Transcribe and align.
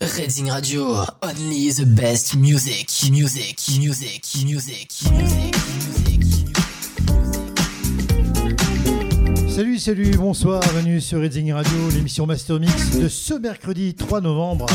Reading 0.00 0.50
Radio, 0.50 1.04
only 1.22 1.70
the 1.70 1.84
best 1.84 2.36
music, 2.36 2.88
music, 3.10 3.58
music, 3.80 4.22
music, 4.44 4.92
music. 5.02 6.38
Salut, 9.48 9.78
salut, 9.78 10.10
bonsoir, 10.16 10.60
bienvenue 10.60 11.00
sur 11.00 11.20
Reading 11.20 11.52
Radio, 11.52 11.72
l'émission 11.94 12.26
Master 12.26 12.60
Mix 12.60 12.96
de 12.96 13.08
ce 13.08 13.34
mercredi 13.34 13.94
3 13.94 14.20
novembre. 14.20 14.66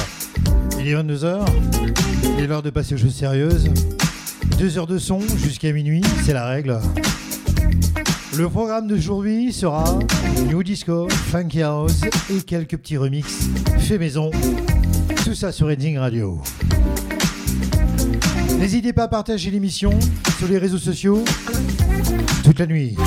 Il 0.80 0.90
est 0.90 0.94
22h, 0.94 1.46
il 2.38 2.44
est 2.44 2.48
l'heure 2.48 2.62
de 2.62 2.70
passer 2.70 2.96
aux 2.96 2.98
choses 2.98 3.16
sérieuses. 3.16 3.70
Deux 4.58 4.78
heures 4.78 4.88
de 4.88 4.98
son 4.98 5.22
jusqu'à 5.22 5.72
minuit, 5.72 6.04
c'est 6.26 6.34
la 6.34 6.48
règle. 6.48 6.80
Le 8.38 8.50
programme 8.50 8.88
d'aujourd'hui 8.88 9.54
sera 9.54 9.98
New 10.48 10.64
Disco, 10.64 11.08
Funky 11.10 11.62
House 11.62 12.02
et 12.30 12.42
quelques 12.42 12.78
petits 12.78 12.98
remixes 12.98 13.48
fait 13.80 13.98
maison. 13.98 14.32
Tout 15.24 15.36
ça 15.36 15.54
sur 15.54 15.68
Reading 15.68 15.98
Radio. 15.98 16.42
N'hésitez 18.60 18.92
pas 18.92 19.04
à 19.04 19.08
partager 19.08 19.52
l'émission 19.52 19.98
sur 20.38 20.48
les 20.50 20.58
réseaux 20.58 20.78
sociaux 20.78 21.24
toute 22.44 22.60
la 22.60 22.66
nuit. 22.66 22.98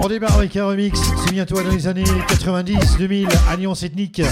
On 0.00 0.08
démarre 0.08 0.36
avec 0.38 0.56
un 0.56 0.66
remix, 0.66 1.00
c'est 1.24 1.32
bientôt 1.32 1.60
dans 1.60 1.70
les 1.70 1.86
années 1.88 2.04
90, 2.28 2.96
2000, 2.98 3.28
Alliance 3.50 3.82
ethnique. 3.82 4.22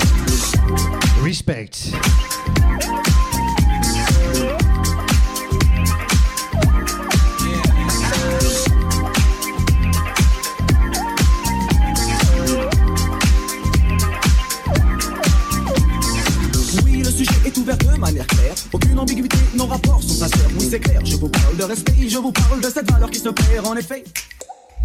Respect. 1.25 1.71
Manière 18.01 18.27
claire. 18.27 18.55
Aucune 18.73 18.99
ambiguïté, 18.99 19.37
nos 19.55 19.67
rapports 19.67 20.03
sont 20.03 20.15
sincères. 20.15 20.49
Oui, 20.59 20.67
c'est 20.69 20.81
clair, 20.81 21.01
je 21.05 21.17
vous 21.17 21.29
parle 21.29 21.57
de 21.57 21.65
respect, 21.65 22.09
je 22.09 22.19
vous 22.19 22.33
parle 22.33 22.61
de 22.61 22.71
cette 22.71 22.91
valeur 22.91 23.11
qui 23.11 23.21
se 23.21 23.29
perd 23.29 23.67
en 23.67 23.77
effet. 23.77 24.05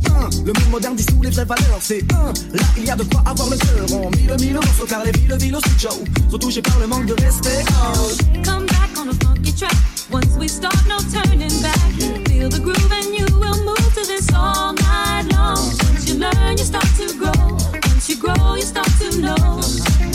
Un, 0.07 0.30
le 0.45 0.53
monde 0.53 0.69
moderne 0.69 0.95
dissout 0.95 1.22
les 1.23 1.30
vraies 1.30 1.45
valeurs, 1.45 1.80
c'est 1.80 2.03
un. 2.11 2.33
Là, 2.53 2.63
il 2.77 2.85
y 2.85 2.91
a 2.91 2.95
de 2.95 3.03
quoi 3.03 3.23
avoir 3.25 3.49
le 3.49 3.57
cœur. 3.57 3.97
En 3.97 4.11
mille, 4.11 4.35
mille 4.39 4.53
morceaux, 4.53 4.85
car 4.88 5.03
les 5.03 5.11
villes, 5.11 5.35
villes 5.39 5.55
aussi, 5.55 5.69
Joe, 5.80 5.94
sont 6.30 6.38
touchées 6.38 6.61
par 6.61 6.77
le 6.80 6.88
manque 6.88 7.05
de 7.05 7.13
respect. 7.13 7.63
Oh. 7.69 8.09
Come 8.44 8.66
back 8.66 8.89
on 8.97 9.09
a 9.09 9.13
funky 9.25 9.53
track. 9.53 9.73
Once 10.11 10.35
we 10.38 10.50
start, 10.50 10.75
no 10.88 10.97
turning 11.11 11.61
back. 11.61 11.79
Feel 12.27 12.50
the 12.50 12.59
groove 12.59 12.91
and 12.91 13.16
you 13.17 13.25
will 13.39 13.57
move 13.63 13.94
to 13.95 14.05
this 14.05 14.27
all 14.35 14.73
night 14.73 15.31
long. 15.31 15.57
Once 15.57 16.07
you 16.07 16.19
learn, 16.19 16.57
you 16.57 16.66
start 16.66 16.88
to 16.97 17.07
grow. 17.17 17.57
Once 17.88 18.09
you 18.09 18.17
grow, 18.17 18.55
you 18.55 18.63
start 18.63 18.89
to 19.00 19.17
know. 19.22 19.61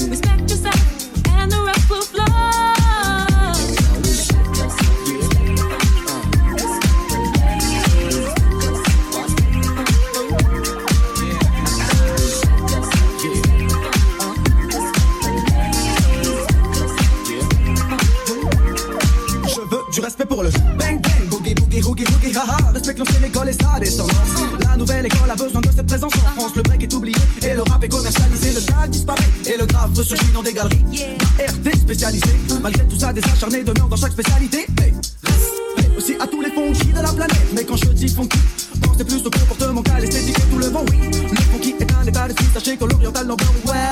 Respect 0.08 0.42
yourself, 0.42 1.26
and 1.28 1.50
the 1.50 1.60
rest 1.66 1.88
will 1.88 2.02
flow. 2.02 2.59
Respect 20.20 20.34
pour 20.34 20.42
le 20.42 20.50
bang 20.50 21.00
bang, 21.00 21.28
boogie 21.28 21.54
boogie 21.54 21.80
boogie 21.80 22.04
boogie, 22.04 22.36
haha. 22.36 22.72
Respecte 22.72 22.98
l'ancienne 22.98 23.24
école 23.24 23.48
et 23.48 23.52
sa 23.52 23.78
descendance. 23.78 24.14
La 24.60 24.76
nouvelle 24.76 25.06
école 25.06 25.30
a 25.30 25.34
besoin 25.34 25.60
de 25.60 25.68
cette 25.74 25.86
présence 25.86 26.12
en 26.14 26.40
France. 26.40 26.52
Le 26.56 26.62
break 26.62 26.82
est 26.82 26.94
oublié 26.94 27.16
et 27.42 27.54
le 27.54 27.62
rap 27.62 27.82
est 27.82 27.88
commercialisé. 27.88 28.52
Le 28.52 28.60
tag 28.60 28.90
disparaît 28.90 29.30
et 29.46 29.56
le 29.58 29.66
grave 29.66 29.90
ressurgit 29.96 30.32
dans 30.32 30.42
des 30.42 30.52
galeries. 30.52 30.84
RT 31.38 31.76
spécialisé. 31.76 32.30
Malgré 32.62 32.86
tout 32.86 32.98
ça, 32.98 33.12
des 33.12 33.22
acharnés 33.24 33.62
demeurent 33.62 33.88
dans 33.88 33.96
chaque 33.96 34.12
spécialité. 34.12 34.66
Hey, 34.80 34.94
aussi 35.96 36.14
à 36.20 36.26
tous 36.26 36.40
les 36.40 36.50
funky 36.50 36.92
de 36.92 37.00
la 37.00 37.12
planète. 37.12 37.46
Mais 37.54 37.64
quand 37.64 37.76
je 37.76 37.86
dis 37.90 38.08
funky, 38.08 38.38
pensez 38.82 39.04
plus 39.04 39.26
au 39.26 39.30
comportement 39.30 39.82
qu'à 39.82 40.00
l'esthétique 40.00 40.38
et 40.38 40.52
tout 40.52 40.58
le 40.58 40.66
vent, 40.66 40.84
oui. 40.90 40.98
Le 41.30 41.40
funky 41.52 41.74
est 41.80 41.92
un 41.92 42.06
état 42.06 42.26
d'esprit. 42.26 42.46
Sachez 42.54 42.76
que 42.76 42.84
l'oriental 42.84 43.26
n'en 43.26 43.36
ouais, 43.36 43.89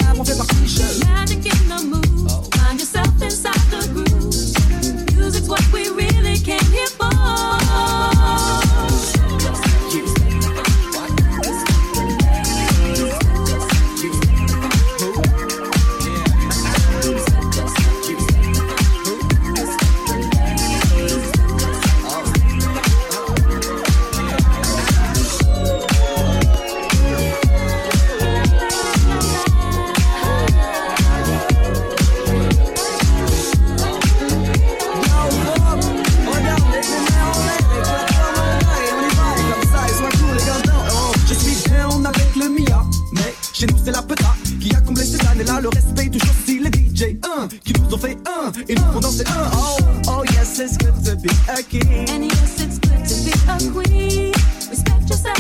be 51.20 51.30
a 51.48 51.62
king. 51.62 52.08
And 52.08 52.24
yes, 52.24 52.60
it's 52.60 52.78
good 52.78 53.04
to 53.04 53.14
be 53.24 53.32
a 53.48 53.56
queen. 53.72 54.32
Respect 54.70 55.08
yourself, 55.08 55.38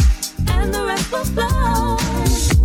and 0.48 0.72
the 0.72 0.84
rest 0.84 1.12
will 1.12 1.24
flow. 1.24 1.96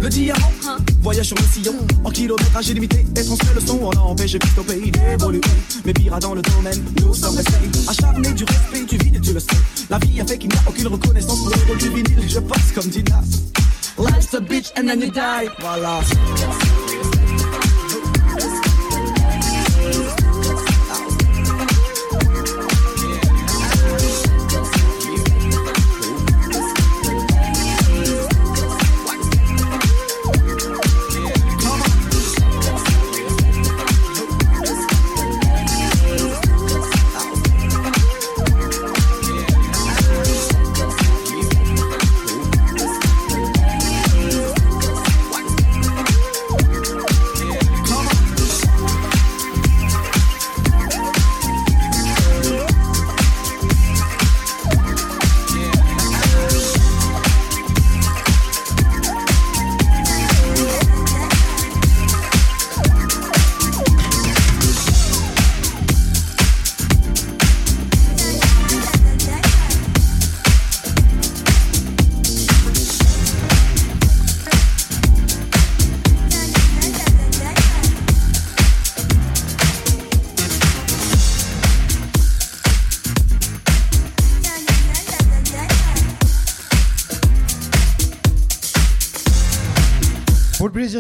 Le 0.01 0.09
diamant 0.09 0.77
voyage 1.01 1.27
sur 1.27 1.37
le 1.37 1.43
sillon 1.43 1.75
en 2.03 2.09
kilométrage 2.09 2.69
illimité 2.69 3.05
et 3.15 3.23
transmet 3.23 3.53
le 3.53 3.61
son. 3.61 3.79
On 3.81 3.91
a 3.91 3.99
empêché 3.99 4.37
vite 4.37 4.57
au 4.57 4.63
pays 4.63 4.91
d'évoluer. 4.91 5.41
Mais 5.85 5.93
pire 5.93 6.17
dans 6.19 6.33
le 6.33 6.41
domaine, 6.41 6.83
nous 7.01 7.13
sommes 7.13 7.35
restés 7.35 7.69
acharnés 7.87 8.33
du 8.33 8.43
respect 8.43 8.85
du 8.85 8.97
vide, 8.97 9.21
tu 9.21 9.33
le 9.33 9.39
sais. 9.39 9.47
La 9.89 9.99
vie 9.99 10.19
a 10.19 10.25
fait 10.25 10.37
qu'il 10.37 10.49
n'y 10.49 10.55
a 10.55 10.61
aucune 10.67 10.87
reconnaissance 10.87 11.39
pour 11.39 11.49
le 11.49 11.55
rôle 11.67 11.77
du 11.77 11.89
vinyle. 11.89 12.27
Je 12.27 12.39
pense 12.39 12.71
comme 12.73 12.87
Dinas. 12.87 13.23
Life's 13.97 14.33
a 14.33 14.41
bitch 14.41 14.71
and 14.77 14.87
then 14.87 14.99
you 15.01 15.11
die. 15.11 15.49
Voilà. 15.59 16.01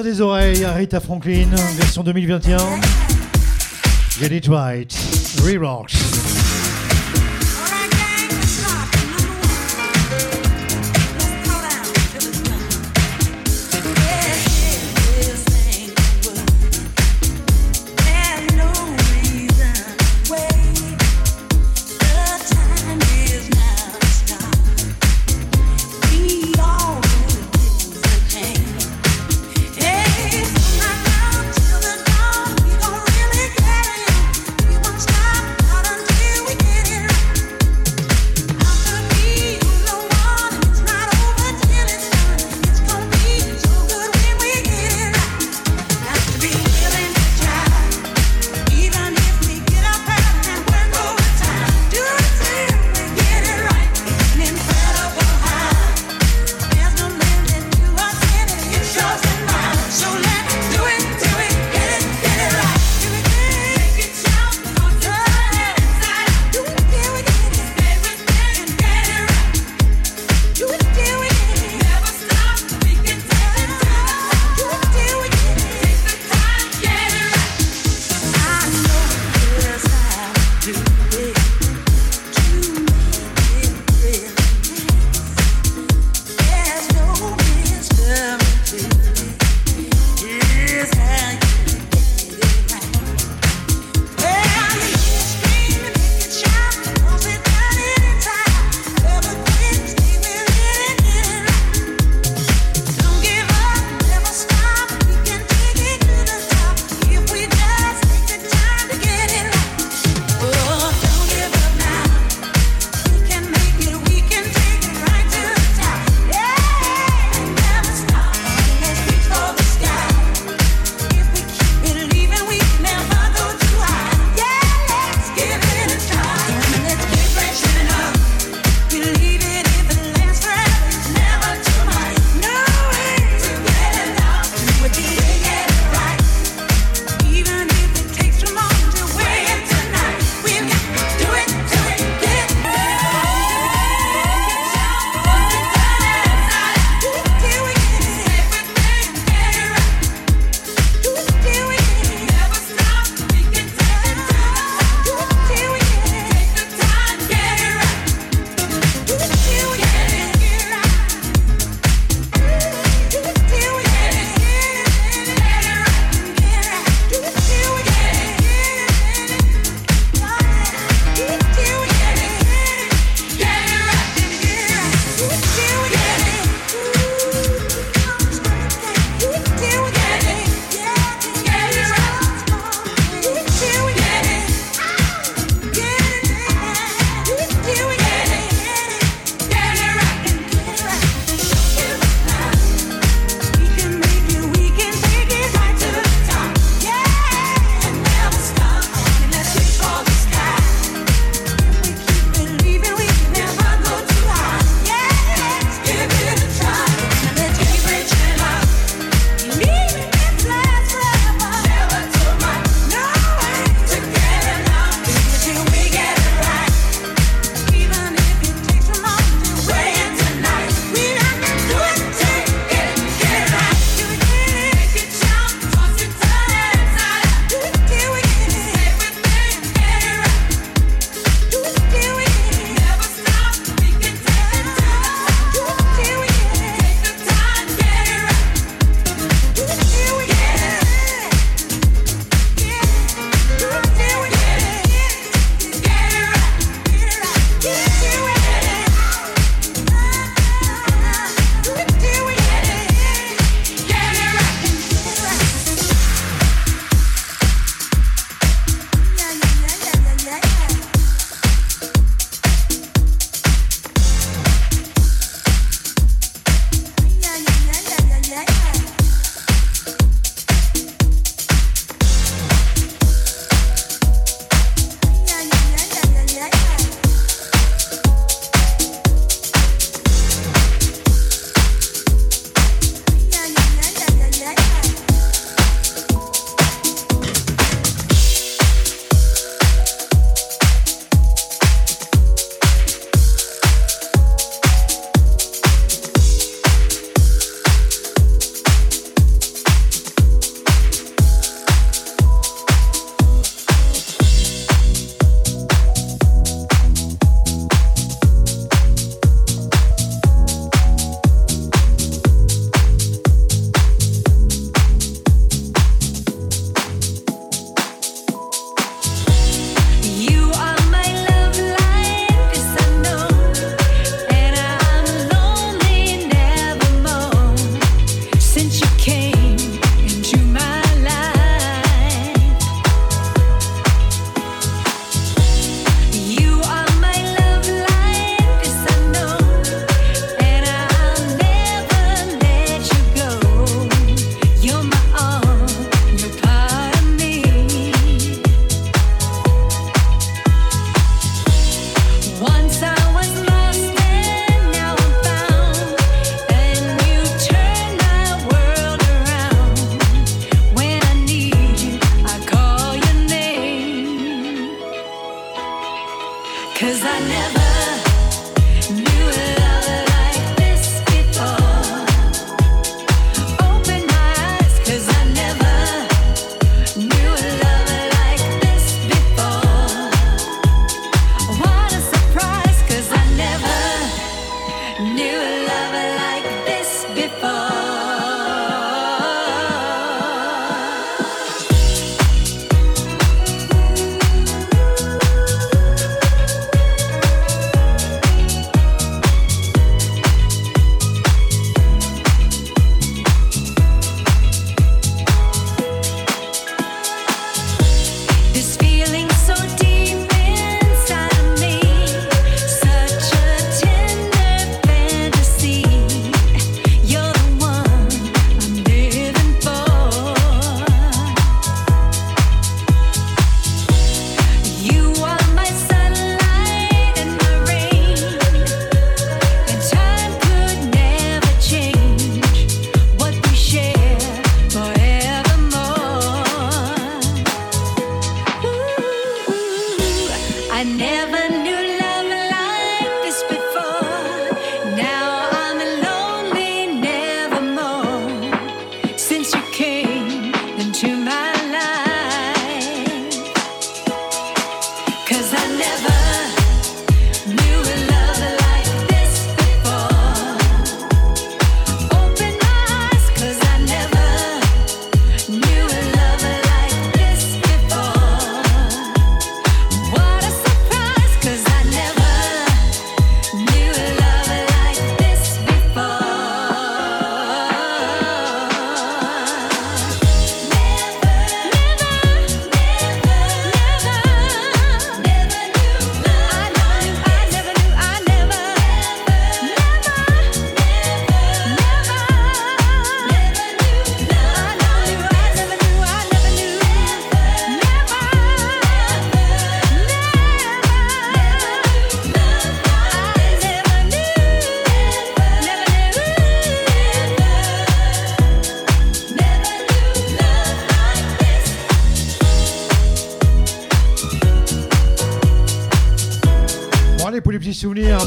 Des 0.03 0.19
oreilles, 0.19 0.65
Rita 0.65 0.99
Franklin, 0.99 1.49
version 1.77 2.03
2021. 2.03 2.81
Get 4.19 4.33
it 4.33 4.47
right. 4.49 4.93
Re-Rocks. 5.45 6.02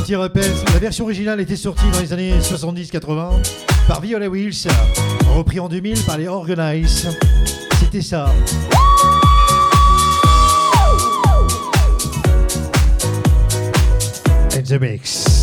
Petit 0.06 0.14
rappel, 0.14 0.52
la 0.72 0.78
version 0.78 1.02
originale 1.02 1.40
était 1.40 1.56
sortie 1.56 1.90
dans 1.92 1.98
les 1.98 2.12
années 2.12 2.38
70-80 2.38 3.30
par 3.88 4.00
Viola 4.00 4.28
Wills, 4.28 4.68
repris 5.34 5.58
en 5.58 5.68
2000 5.68 6.00
par 6.04 6.16
les 6.16 6.28
Organize. 6.28 7.08
C'était 7.80 8.02
ça. 8.02 8.32
And 14.54 14.62
the 14.62 14.80
mix. 14.80 15.35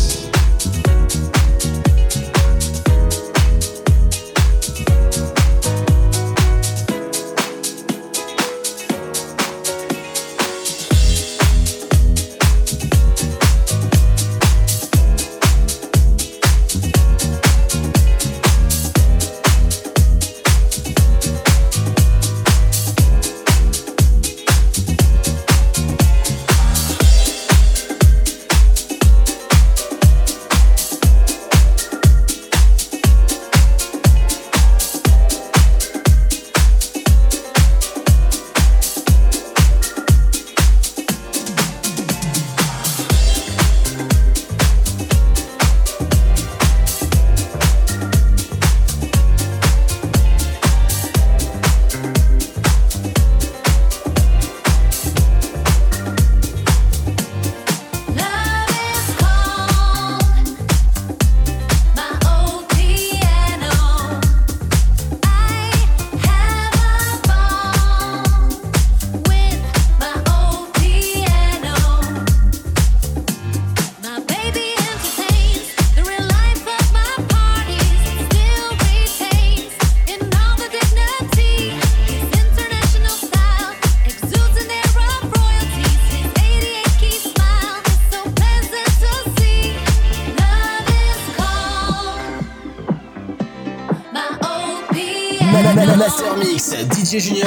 Junior, 96.64 97.46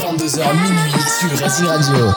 22h 0.00 0.52
minuit 0.60 1.08
sur 1.20 1.38
Racing 1.38 1.66
Radio. 1.66 2.15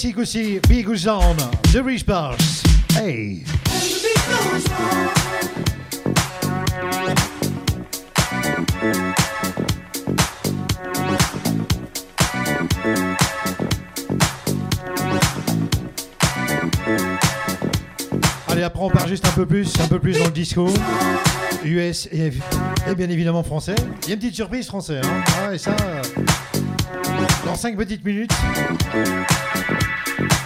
Classique 0.00 0.18
aussi, 0.18 0.60
Big 0.66 0.86
The 0.86 1.84
Rich. 1.84 2.06
Hey! 2.96 3.44
Allez, 18.48 18.62
après 18.62 18.82
on 18.82 18.88
part 18.88 19.06
juste 19.06 19.26
un 19.26 19.32
peu 19.32 19.44
plus, 19.44 19.70
un 19.80 19.86
peu 19.86 19.98
plus 19.98 20.18
dans 20.18 20.24
le 20.24 20.30
disco. 20.30 20.70
US 21.62 22.08
et, 22.10 22.32
bien 22.96 23.10
évidemment 23.10 23.42
français. 23.42 23.74
Il 24.04 24.08
y 24.08 24.12
a 24.12 24.14
une 24.14 24.20
petite 24.20 24.36
surprise 24.36 24.66
français. 24.66 25.02
Hein. 25.04 25.52
Et 25.52 25.58
ça, 25.58 25.76
dans 27.44 27.54
5 27.54 27.76
petites 27.76 28.02
minutes, 28.02 28.32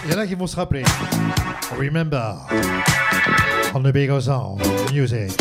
il 0.05 0.11
y 0.11 0.15
en 0.15 0.19
a 0.19 0.27
qui 0.27 0.35
vont 0.35 0.47
se 0.47 0.55
rappeler. 0.55 0.83
Remember, 1.77 2.37
on 3.73 3.81
the 3.81 3.91
big 3.91 4.09
sound, 4.21 4.61
music. 4.91 5.31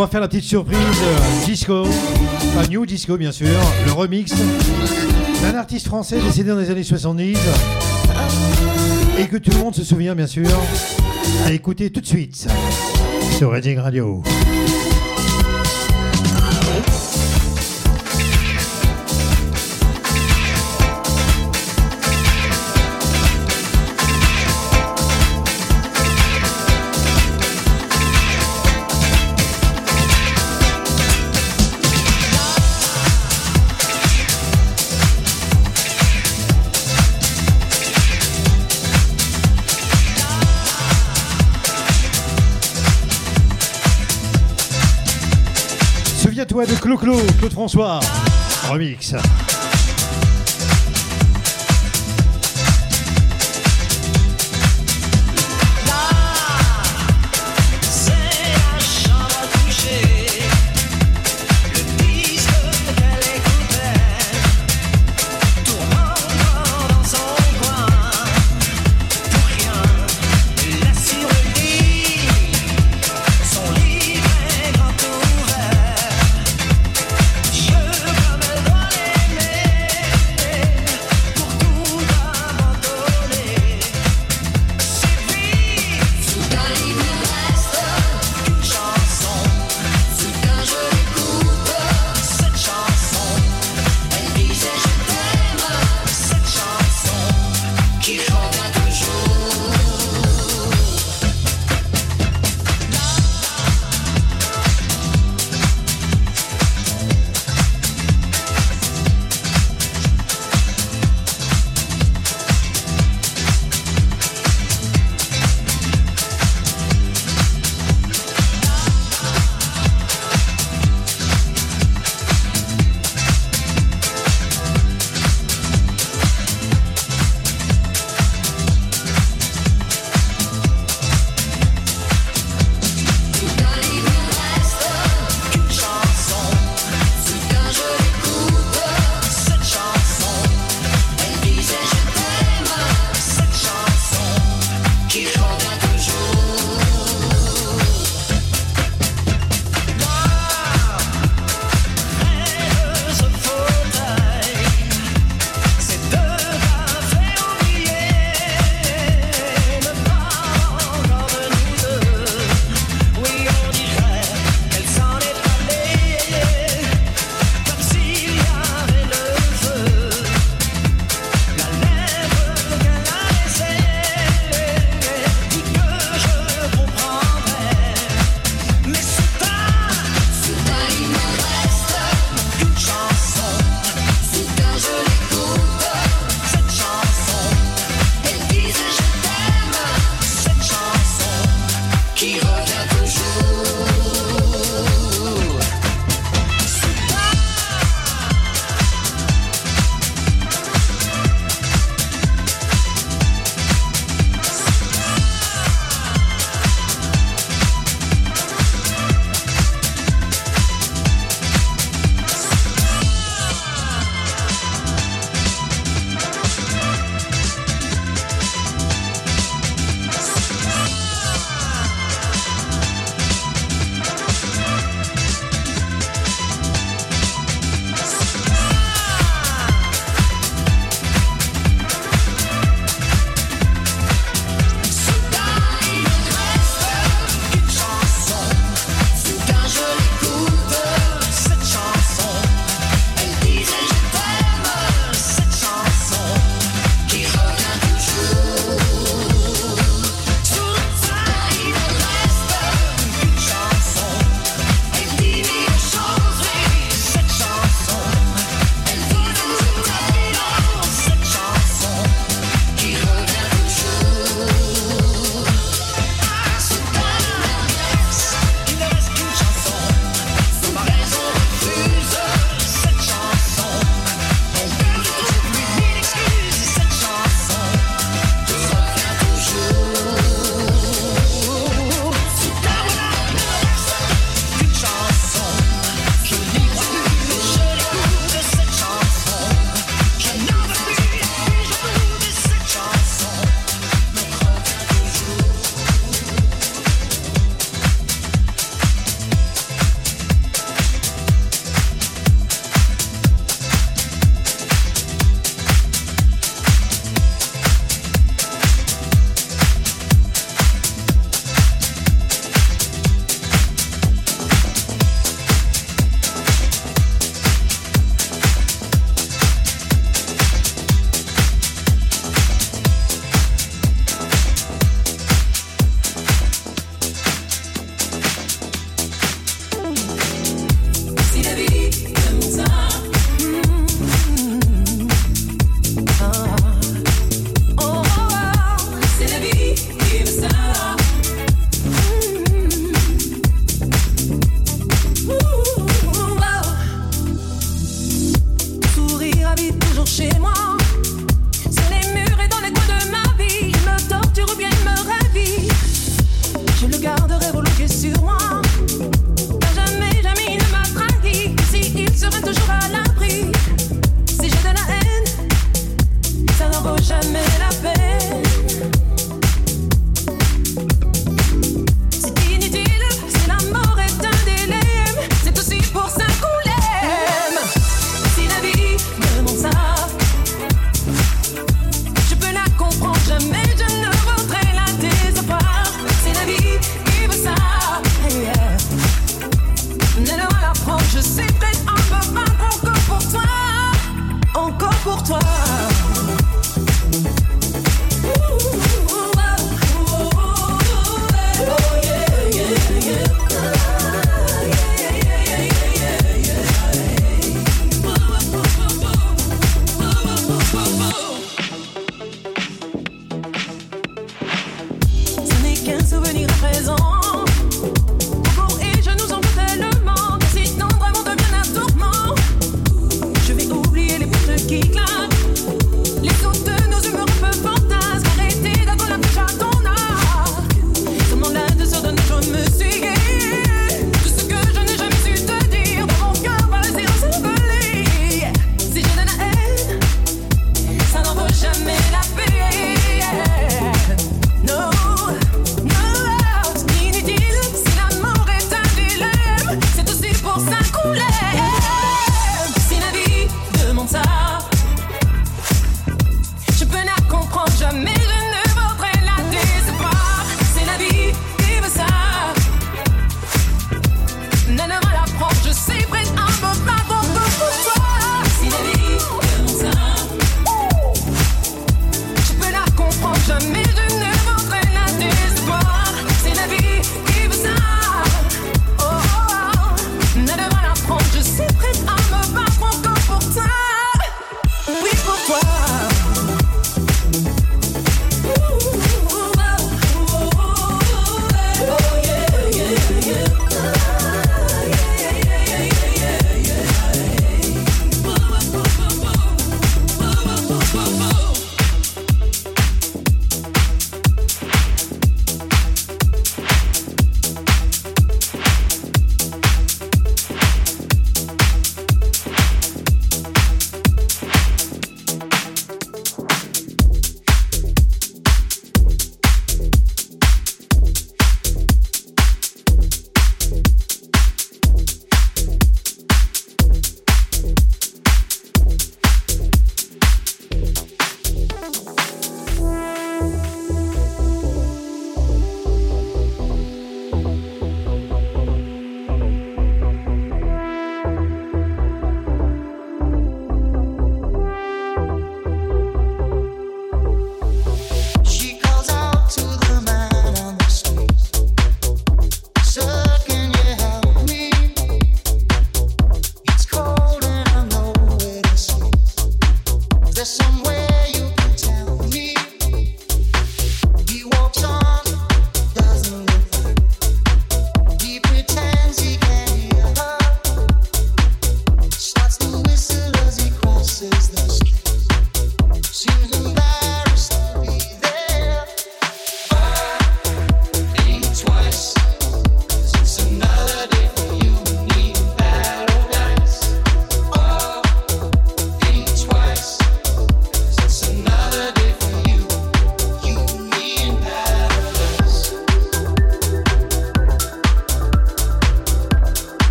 Va 0.00 0.06
faire 0.06 0.20
la 0.20 0.28
petite 0.28 0.44
surprise 0.44 0.78
euh, 0.78 1.44
disco, 1.44 1.84
pas 2.54 2.66
new 2.68 2.86
disco 2.86 3.18
bien 3.18 3.32
sûr, 3.32 3.48
le 3.84 3.92
remix 3.92 4.32
d'un 5.42 5.54
artiste 5.54 5.88
français 5.88 6.18
décédé 6.20 6.48
dans 6.48 6.56
les 6.56 6.70
années 6.70 6.84
70 6.84 7.36
et 9.18 9.26
que 9.26 9.36
tout 9.36 9.50
le 9.50 9.58
monde 9.58 9.74
se 9.74 9.84
souvient 9.84 10.14
bien 10.14 10.26
sûr. 10.26 10.48
À 11.44 11.52
écouter 11.52 11.90
tout 11.90 12.00
de 12.00 12.06
suite 12.06 12.48
sur 13.36 13.52
Reading 13.52 13.76
Radio. 13.76 14.22
De 46.66 46.74
Clo-Clo, 46.74 47.16
Claude 47.38 47.52
François. 47.52 48.00
Remix. 48.68 49.14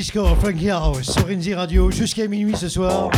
Disco 0.00 0.34
Funky 0.36 0.70
House 0.70 1.10
sur 1.12 1.26
Enzy 1.26 1.52
Radio 1.52 1.90
jusqu'à 1.90 2.26
minuit 2.26 2.56
ce 2.56 2.70
soir. 2.70 3.10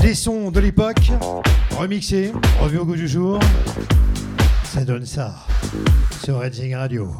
Des 0.00 0.14
sons 0.14 0.50
de 0.50 0.60
l'époque, 0.60 1.12
remixés, 1.76 2.32
revus 2.58 2.78
au 2.78 2.86
goût 2.86 2.96
du 2.96 3.06
jour. 3.06 3.38
Ça 4.64 4.82
donne 4.82 5.04
ça 5.04 5.34
sur 6.24 6.38
Enzy 6.38 6.74
Radio. 6.74 7.12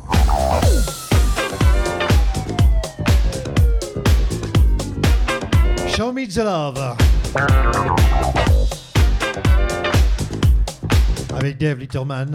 Show 5.95 6.13
me 6.15 6.27
the 6.27 6.39
love. 6.39 6.97
Avec 11.39 11.59
Dave 11.59 11.81
Litterman. 11.81 12.35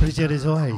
Plaisir 0.00 0.28
des 0.28 0.44
oreilles. 0.44 0.74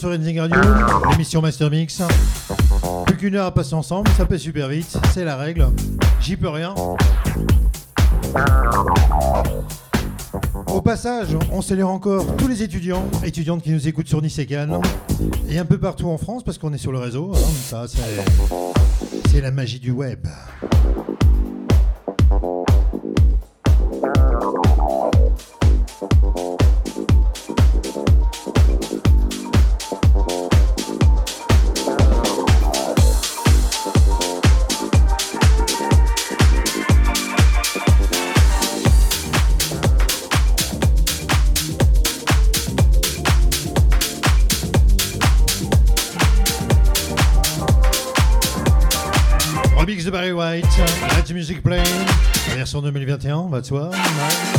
sur 0.00 0.08
Renzing 0.08 0.40
Radio, 0.40 0.58
l'émission 1.10 1.42
Master 1.42 1.70
Mix. 1.70 2.00
Plus 3.04 3.16
qu'une 3.18 3.34
heure 3.34 3.44
à 3.44 3.52
passer 3.52 3.74
ensemble, 3.74 4.08
ça 4.16 4.24
passe 4.24 4.40
super 4.40 4.68
vite, 4.68 4.96
c'est 5.12 5.26
la 5.26 5.36
règle. 5.36 5.68
J'y 6.22 6.38
peux 6.38 6.48
rien. 6.48 6.74
Au 10.66 10.80
passage, 10.80 11.36
on 11.52 11.60
s'élève 11.60 11.84
encore 11.84 12.24
tous 12.38 12.48
les 12.48 12.62
étudiants, 12.62 13.04
étudiantes 13.22 13.62
qui 13.62 13.72
nous 13.72 13.88
écoutent 13.88 14.08
sur 14.08 14.22
Nice 14.22 14.38
et 14.38 14.48
et 15.50 15.58
un 15.58 15.64
peu 15.66 15.76
partout 15.76 16.08
en 16.08 16.16
France 16.16 16.44
parce 16.44 16.56
qu'on 16.56 16.72
est 16.72 16.78
sur 16.78 16.92
le 16.92 16.98
réseau. 16.98 17.32
Hein, 17.34 17.38
ça, 17.68 17.84
c'est 19.30 19.42
la 19.42 19.50
magie 19.50 19.80
du 19.80 19.90
web. 19.90 20.26
version 52.70 52.82
2021, 52.82 53.48
va 53.48 53.60
de 53.62 53.66
soi. 53.66 53.88
Ouais. 53.90 54.49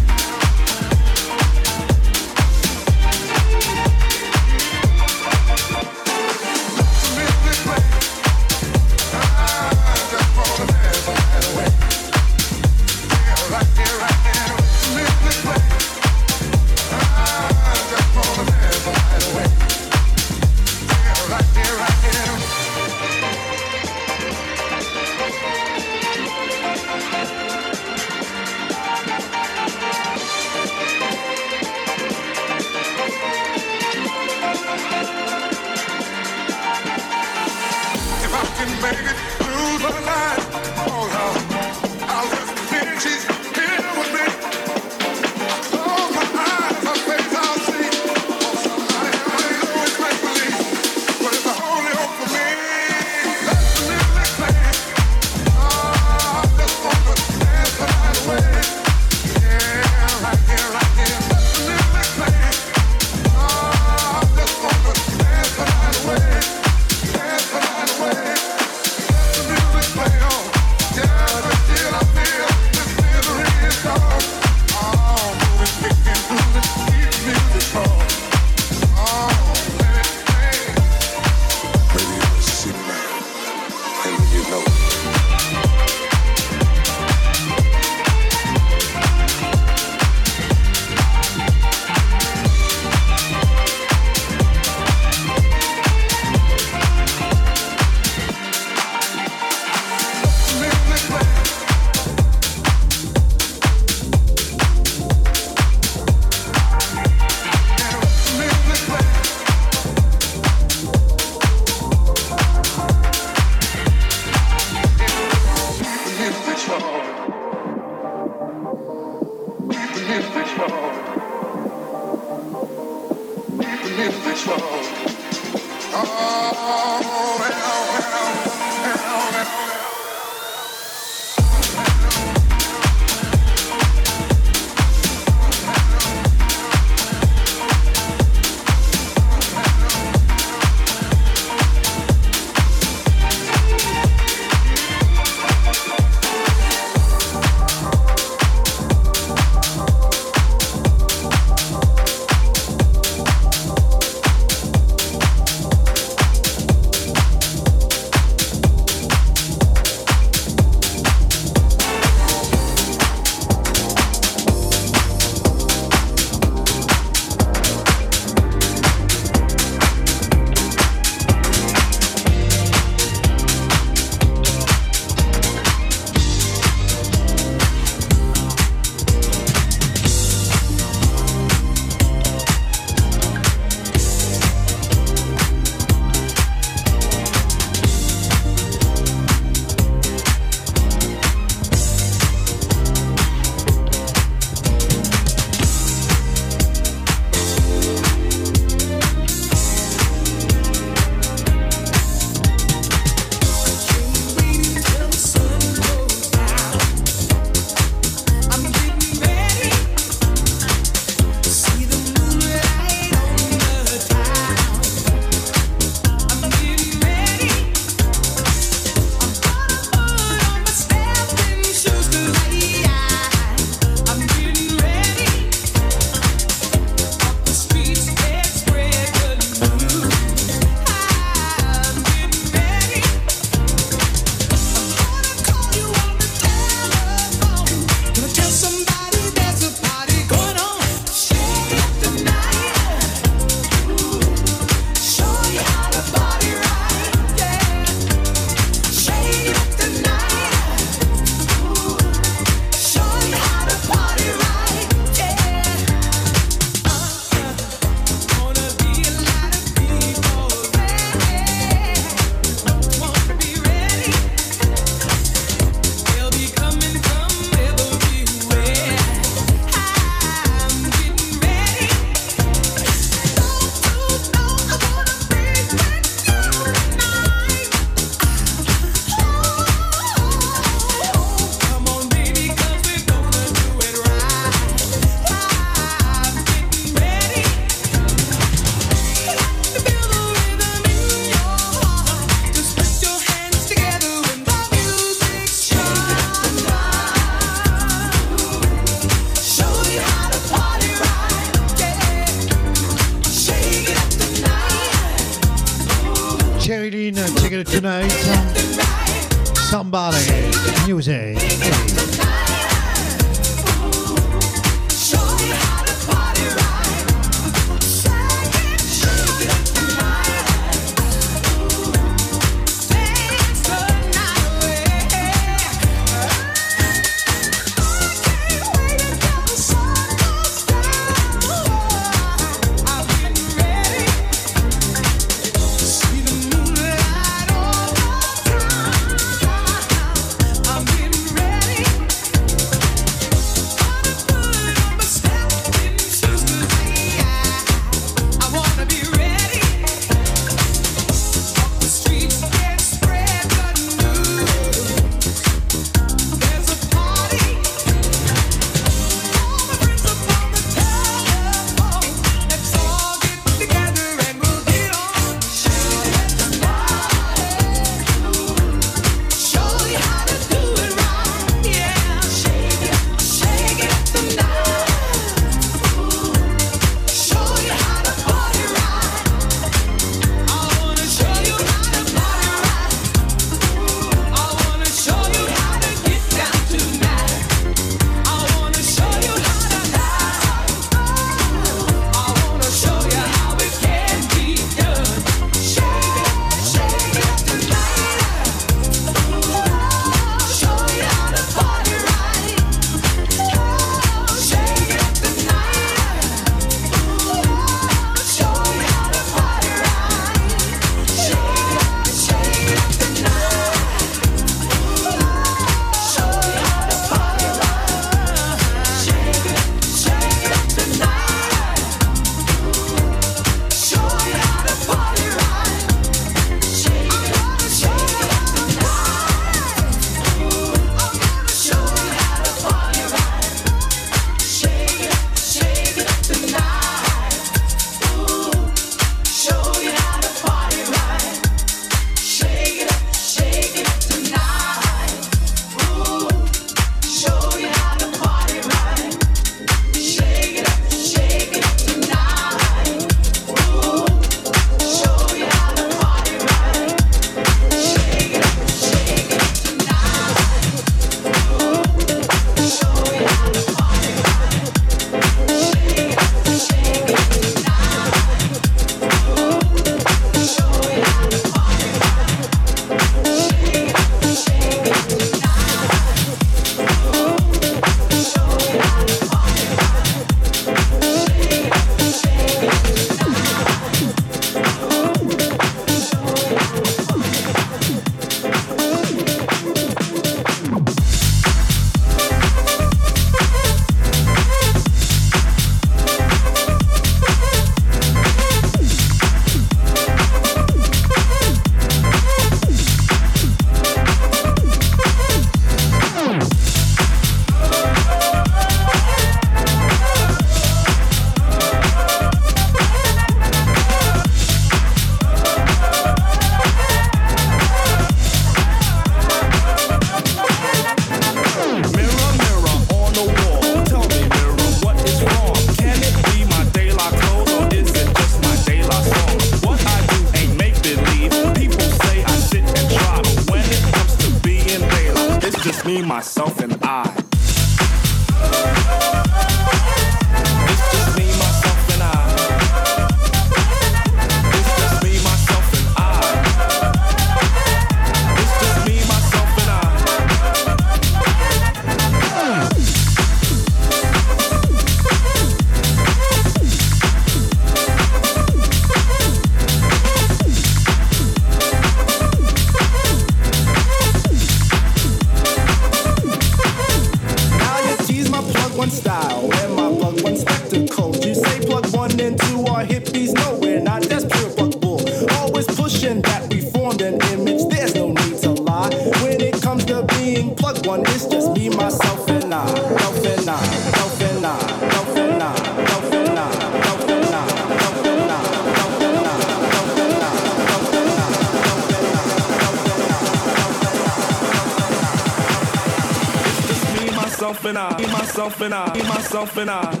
Myself, 599.41 599.57
and 599.57 599.69
I. 599.71 600.00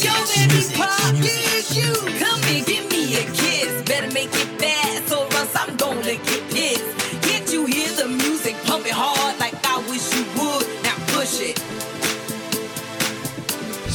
Yo, 0.00 0.08
yo, 0.08 0.14
yo, 0.14 0.22
music, 0.22 0.32
yo, 0.32 0.32
let 0.32 0.48
me 0.48 0.54
music, 0.54 0.76
pop 0.76 1.12
music, 1.12 1.32
this 1.50 1.76
you. 1.76 1.92
Come 2.18 2.40
and 2.44 2.64
give 2.64 2.90
me 2.90 3.16
a 3.16 3.24
kiss. 3.32 3.82
Better 3.82 4.10
make 4.14 4.30
it 4.32 4.48
fast, 4.58 5.12
or 5.12 5.26
else 5.36 5.54
I'm 5.54 5.76
gonna 5.76 6.02
get 6.02 6.42
pissed. 6.50 7.20
Can't 7.20 7.52
you 7.52 7.66
hear 7.66 7.88
the 7.90 8.08
music 8.08 8.56
pumping 8.64 8.94
hard 8.94 9.38
like 9.38 9.54
I 9.62 9.76
wish 9.90 10.10
you 10.14 10.24
would? 10.40 10.66
Now 10.82 10.96
push 11.08 11.40
it. 11.40 11.60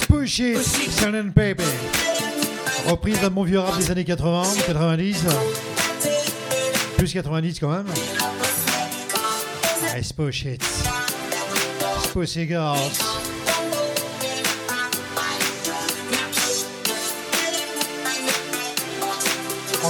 Push 0.08 0.40
it, 0.42 0.64
Silent 0.64 1.34
Baby. 1.34 1.64
Reprise 2.88 3.20
d'un 3.20 3.32
bon 3.32 3.44
vieux 3.44 3.60
rap 3.60 3.76
des 3.78 3.90
années 3.90 4.06
80, 4.06 4.44
90. 4.68 5.26
Plus 6.98 7.14
90 7.14 7.60
quand 7.60 7.70
même. 7.70 7.88
Let's 9.96 10.12
push 10.12 10.46
it. 10.46 10.62
It, 12.16 12.48
girls. 12.48 13.15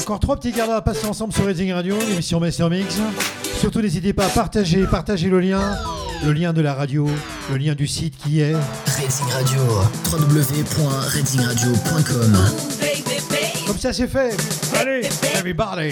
Encore 0.05 0.19
trois 0.19 0.35
petits 0.35 0.51
gardes 0.51 0.69
à 0.69 0.81
passer 0.81 1.07
ensemble 1.07 1.33
sur 1.33 1.47
Redding 1.47 1.73
Radio, 1.73 1.97
l'émission 2.07 2.39
Master 2.39 2.69
Mix. 2.69 2.97
Surtout 3.59 3.81
n'hésitez 3.81 4.13
pas 4.13 4.27
à 4.27 4.29
partager, 4.29 4.85
partager 4.85 5.29
le 5.29 5.39
lien, 5.39 5.79
le 6.23 6.31
lien 6.31 6.53
de 6.53 6.61
la 6.61 6.75
radio, 6.75 7.09
le 7.49 7.57
lien 7.57 7.73
du 7.73 7.87
site 7.87 8.15
qui 8.15 8.39
est 8.39 8.53
Redding 8.53 9.31
Radio, 9.31 9.61
baby. 12.79 13.65
Comme 13.65 13.79
ça 13.79 13.93
c'est 13.93 14.07
fait. 14.07 14.37
Allez, 14.79 15.09
everybody. 15.33 15.89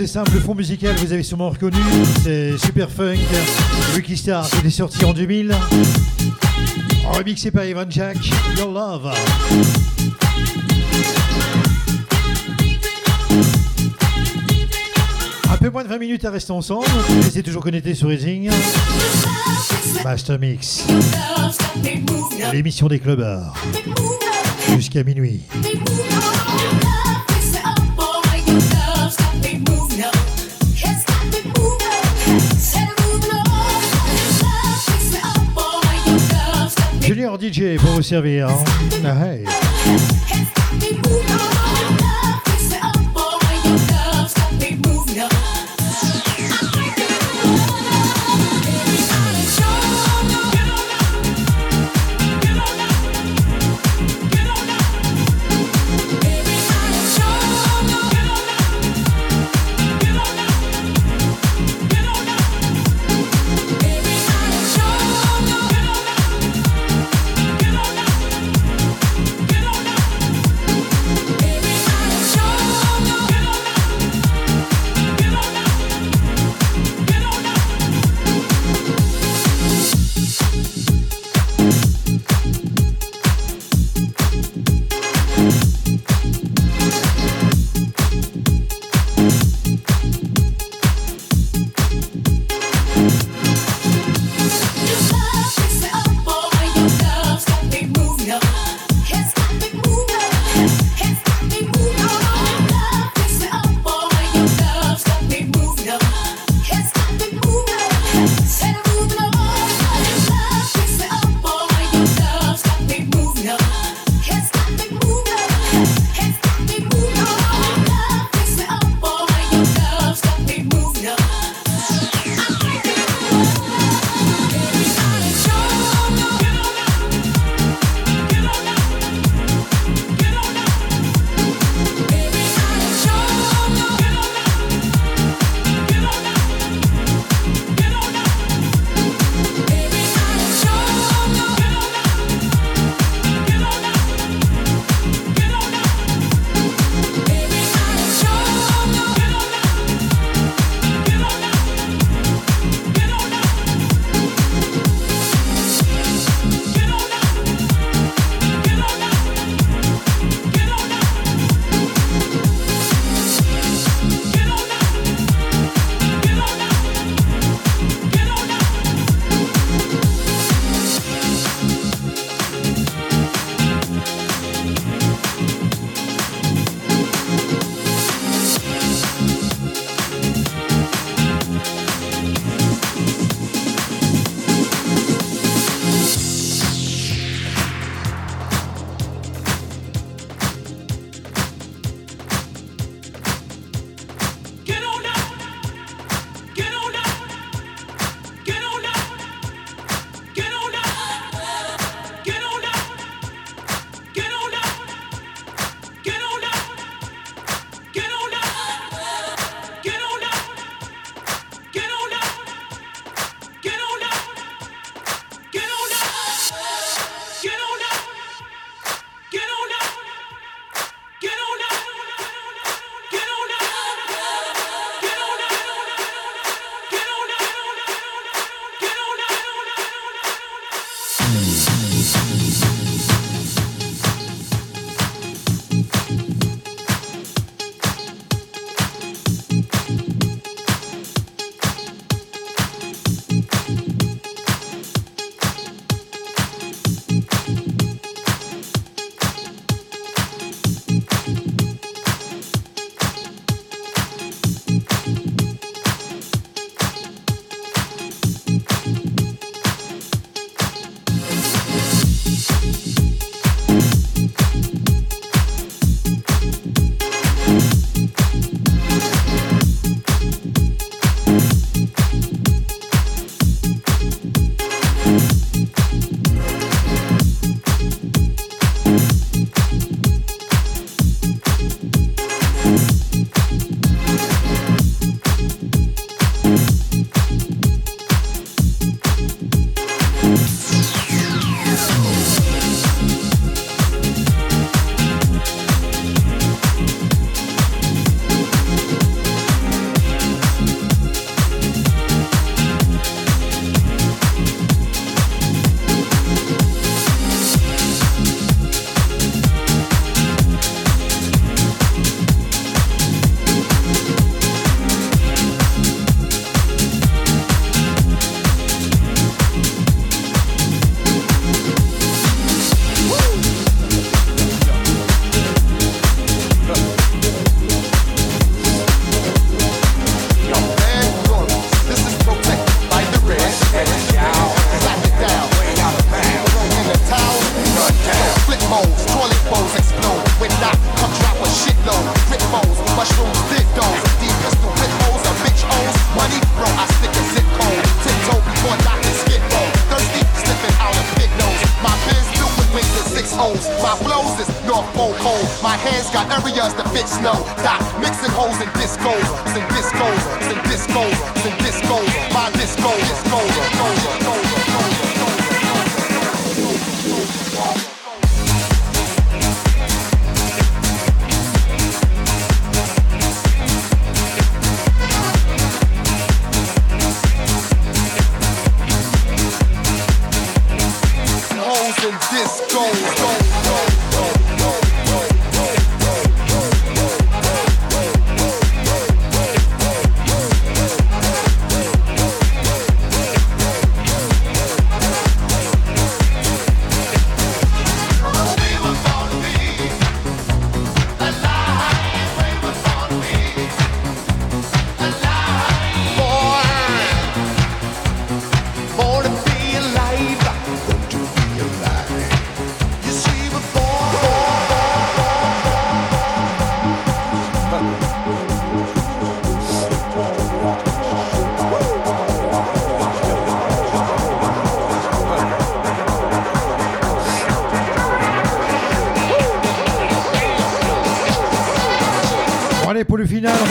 C'est 0.00 0.06
simple, 0.06 0.32
le 0.32 0.40
fond 0.40 0.54
musical 0.54 0.96
vous 0.96 1.12
avez 1.12 1.22
sûrement 1.22 1.50
reconnu, 1.50 1.76
c'est 2.22 2.56
Super 2.56 2.88
Funk, 2.90 3.18
Ricky 3.94 4.16
Star 4.16 4.48
qui 4.48 4.66
est 4.66 4.70
sorti 4.70 5.04
en 5.04 5.12
2000, 5.12 5.54
remixé 7.04 7.50
par 7.50 7.66
Ivan 7.66 7.84
Jack, 7.86 8.16
Your 8.56 8.72
Love. 8.72 9.12
Un 15.50 15.56
peu 15.58 15.68
moins 15.68 15.84
de 15.84 15.88
20 15.88 15.98
minutes 15.98 16.24
à 16.24 16.30
rester 16.30 16.52
ensemble, 16.52 16.86
restez 17.22 17.42
toujours 17.42 17.62
connectés 17.62 17.94
sur 17.94 18.08
Racing. 18.08 18.50
Master 20.02 20.38
Mix, 20.38 20.86
l'émission 22.54 22.88
des 22.88 23.00
clubbers, 23.00 23.52
jusqu'à 24.74 25.04
minuit. 25.04 25.42
DJ 37.40 37.78
pour 37.78 37.92
vous 37.92 38.02
servir. 38.02 38.48
Ah, 39.02 39.26
hey. 39.26 39.59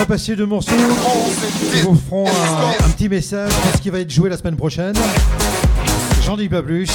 Passer 0.10 0.36
deux 0.36 0.48
morceaux. 0.48 0.72
Ils 1.76 1.84
vous 1.84 1.96
feront 1.96 2.26
un, 2.28 2.84
un 2.84 2.90
petit 2.90 3.08
message 3.08 3.52
de 3.52 3.78
ce 3.78 3.82
qui 3.82 3.92
va 3.92 4.00
être 4.00 4.10
joué 4.10 4.28
la 4.28 4.38
semaine 4.38 4.56
prochaine. 4.56 4.96
J'en 6.26 6.36
dis 6.36 6.50
pas 6.50 6.64
plus. 6.64 6.90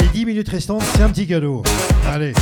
Les 0.00 0.08
10 0.08 0.26
minutes 0.26 0.48
restantes, 0.48 0.82
c'est 0.96 1.02
un 1.02 1.08
petit 1.08 1.28
cadeau. 1.28 1.62
Allez. 2.12 2.32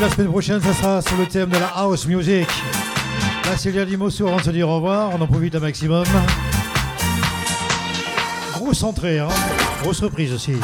La 0.00 0.08
semaine 0.08 0.28
prochaine, 0.28 0.60
ça 0.62 0.72
sera 0.72 1.02
sur 1.02 1.16
le 1.18 1.26
thème 1.26 1.50
de 1.50 1.58
la 1.58 1.66
house 1.76 2.06
music. 2.06 2.46
Là, 3.44 3.56
c'est 3.56 3.70
les 3.70 3.96
mots 3.96 4.08
avant 4.20 4.36
de 4.36 4.42
se 4.42 4.50
dire 4.50 4.68
au 4.68 4.76
revoir. 4.76 5.10
On 5.14 5.20
en 5.20 5.26
profite 5.26 5.54
un 5.54 5.60
maximum. 5.60 6.04
Grosse 8.54 8.82
entrée, 8.82 9.18
hein. 9.18 9.28
Grosse 9.82 10.00
reprise 10.00 10.32
aussi. 10.32 10.54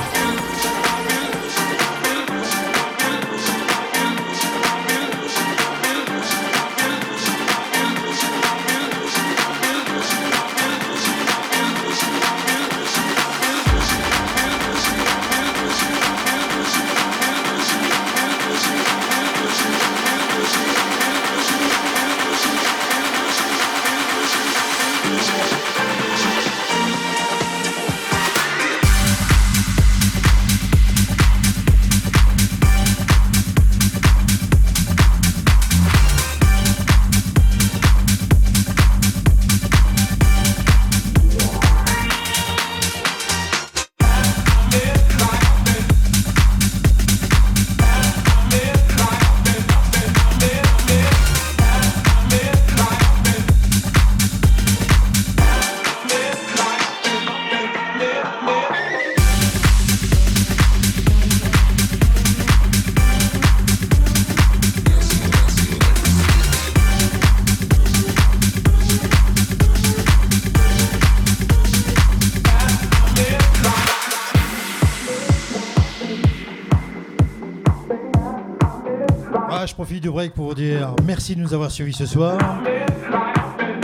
Pour 80.35 80.47
vous 80.47 80.55
dire 80.55 80.95
merci 81.05 81.37
de 81.37 81.41
nous 81.43 81.53
avoir 81.53 81.71
suivis 81.71 81.93
ce 81.93 82.07
soir. 82.07 82.39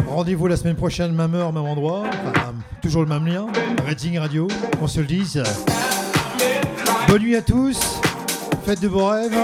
Rendez-vous 0.08 0.46
la 0.46 0.56
semaine 0.56 0.76
prochaine, 0.76 1.12
même 1.12 1.34
heure, 1.34 1.52
même 1.52 1.64
endroit. 1.64 2.04
Toujours 2.80 3.02
le 3.02 3.08
même 3.08 3.26
lien. 3.26 3.46
Redding 3.86 4.18
Radio, 4.18 4.48
qu'on 4.78 4.86
se 4.86 5.00
le 5.00 5.06
dise. 5.06 5.42
Bonne 7.06 7.22
nuit 7.22 7.36
à 7.36 7.42
tous. 7.42 8.00
Faites 8.64 8.80
de 8.80 8.88
beaux 8.88 9.08
rêves. 9.08 9.38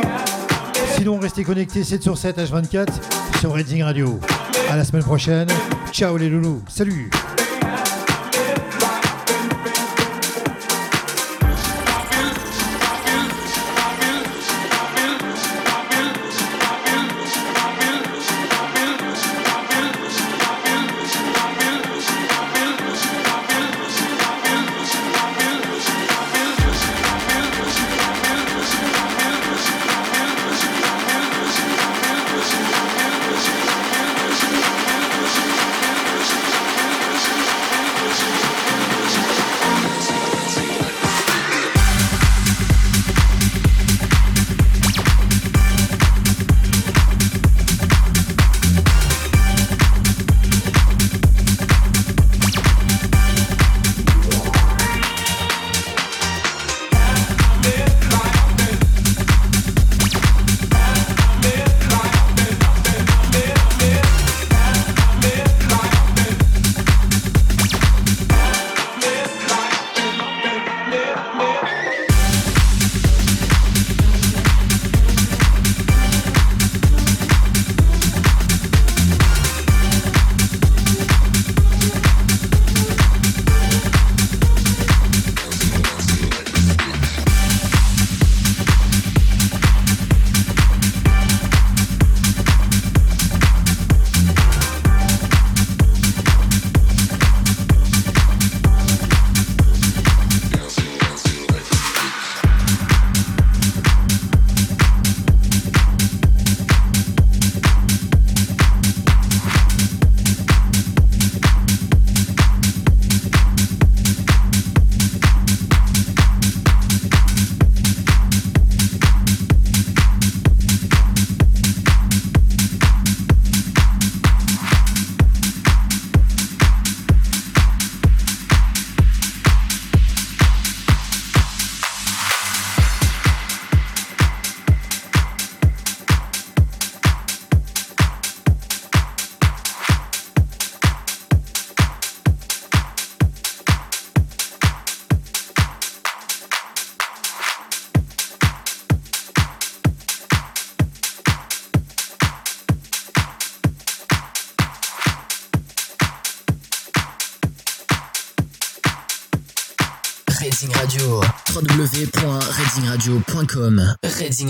Sinon, 0.97 1.19
restez 1.19 1.44
connectés 1.44 1.85
7 1.85 2.02
sur 2.02 2.16
7 2.16 2.39
H24 2.39 2.86
sur 3.40 3.52
Redding 3.52 3.82
Radio. 3.82 4.19
À 4.70 4.77
la 4.77 4.85
semaine 4.85 5.05
prochaine. 5.05 5.48
Ciao 5.93 6.16
les 6.16 6.31
loulous. 6.31 6.62
Salut. 6.69 7.10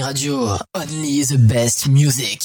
Radio. 0.09 0.57
Only 0.75 1.23
the 1.23 1.37
best 1.37 1.87
music. 1.87 2.25
Music. 2.25 2.38